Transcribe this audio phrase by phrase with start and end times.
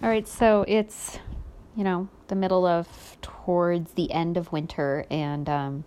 [0.00, 1.18] All right, so it's,
[1.74, 5.84] you know, the middle of towards the end of winter, and um,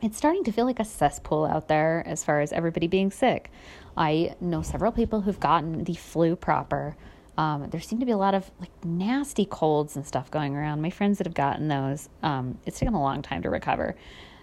[0.00, 3.50] it's starting to feel like a cesspool out there as far as everybody being sick.
[3.94, 6.96] I know several people who've gotten the flu proper.
[7.36, 10.80] Um, there seem to be a lot of like nasty colds and stuff going around.
[10.80, 13.96] My friends that have gotten those, um, it's taken a long time to recover.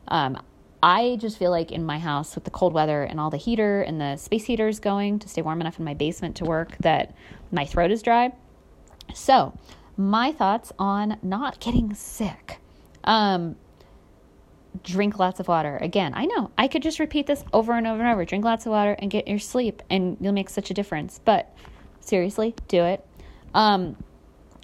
[0.08, 0.40] Um,
[0.84, 3.82] I just feel like in my house with the cold weather and all the heater
[3.82, 7.16] and the space heaters going to stay warm enough in my basement to work that
[7.52, 8.32] my throat is dry.
[9.14, 9.58] So,
[9.96, 12.60] my thoughts on not getting sick.
[13.04, 13.56] Um,
[14.84, 15.78] drink lots of water.
[15.78, 18.26] Again, I know I could just repeat this over and over and over.
[18.26, 21.20] Drink lots of water and get your sleep, and you'll make such a difference.
[21.24, 21.56] But
[22.00, 23.06] seriously, do it.
[23.54, 23.98] Um,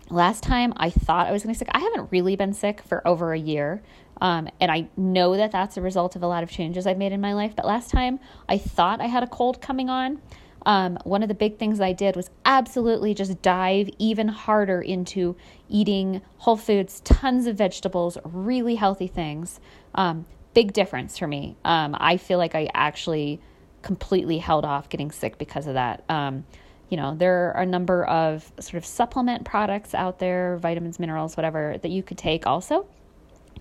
[0.10, 3.08] last time I thought I was going to sick, I haven't really been sick for
[3.08, 3.82] over a year.
[4.22, 7.14] Um, and I know that that's a result of a lot of changes I've made
[7.14, 7.56] in my life.
[7.56, 10.22] But last time I thought I had a cold coming on.
[10.66, 15.36] Um, one of the big things I did was absolutely just dive even harder into
[15.70, 19.60] eating whole foods, tons of vegetables, really healthy things.
[19.96, 21.56] Um, big difference for me.
[21.64, 23.40] Um, I feel like I actually
[23.82, 26.04] completely held off getting sick because of that.
[26.10, 26.46] Um,
[26.90, 31.38] you know, there are a number of sort of supplement products out there, vitamins, minerals,
[31.38, 32.88] whatever, that you could take also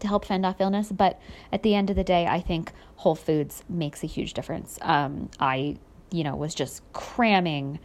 [0.00, 0.90] to help fend off illness.
[0.90, 1.20] But
[1.52, 4.78] at the end of the day, I think whole foods makes a huge difference.
[4.80, 5.76] Um, I
[6.10, 7.78] you know, was just cramming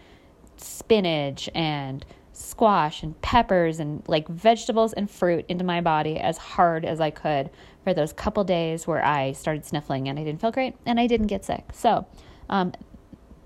[0.57, 6.83] spinach and squash and peppers and like vegetables and fruit into my body as hard
[6.83, 7.49] as I could
[7.83, 11.07] for those couple days where I started sniffling and I didn't feel great and I
[11.07, 11.65] didn't get sick.
[11.73, 12.07] So,
[12.49, 12.73] um,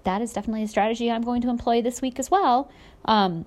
[0.04, 2.72] that is definitely a strategy I'm going to employ this week as well,
[3.06, 3.46] um,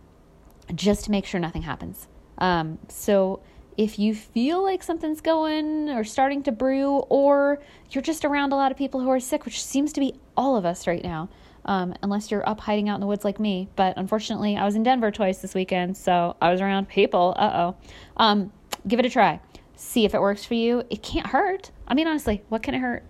[0.75, 2.06] just to make sure nothing happens.
[2.36, 3.41] Um, so,
[3.81, 8.56] if you feel like something's going or starting to brew, or you're just around a
[8.56, 11.31] lot of people who are sick, which seems to be all of us right now,
[11.64, 13.70] um, unless you're up hiding out in the woods like me.
[13.77, 17.33] But unfortunately, I was in Denver twice this weekend, so I was around people.
[17.39, 17.77] Uh oh.
[18.19, 18.53] Um,
[18.86, 19.41] give it a try.
[19.77, 20.83] See if it works for you.
[20.91, 21.70] It can't hurt.
[21.89, 23.03] I mean, honestly, what can it hurt?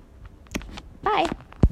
[1.02, 1.26] Bye.